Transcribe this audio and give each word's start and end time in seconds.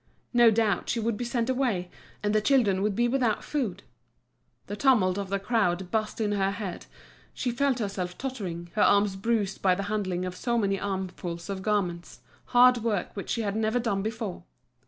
No 0.33 0.49
doubt 0.49 0.89
she 0.89 0.99
would 0.99 1.15
be 1.15 1.23
sent 1.23 1.47
away, 1.47 1.91
and 2.23 2.33
the 2.33 2.41
children 2.41 2.81
would 2.81 2.95
be 2.95 3.07
without 3.07 3.43
food. 3.43 3.83
The 4.65 4.75
tumult 4.75 5.19
of 5.19 5.29
the 5.29 5.37
crowd 5.37 5.91
buzzed 5.91 6.19
in 6.19 6.31
her 6.31 6.49
head, 6.49 6.87
she 7.35 7.51
felt 7.51 7.77
herself 7.77 8.17
tottering, 8.17 8.71
her 8.73 8.81
arms 8.81 9.15
bruised 9.15 9.61
by 9.61 9.75
the 9.75 9.83
handling 9.93 10.25
of 10.25 10.35
so 10.35 10.57
many 10.57 10.79
armfuls 10.79 11.51
of 11.51 11.61
garments, 11.61 12.21
hard 12.45 12.77
work 12.79 13.15
which 13.15 13.29
she 13.29 13.41
had 13.41 13.55
never 13.55 13.77
done 13.77 14.01
before. 14.01 14.41